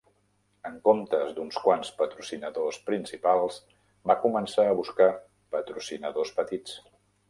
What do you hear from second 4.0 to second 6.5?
va començar a buscar patrocinadors